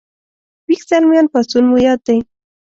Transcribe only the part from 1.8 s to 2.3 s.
یاد دی